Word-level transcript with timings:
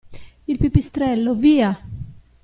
Il 0.47 0.57
pipistrello, 0.57 1.35
via! 1.35 1.79